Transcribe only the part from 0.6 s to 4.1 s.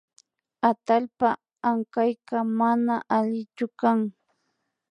Atallpa ankayka mana allichu kan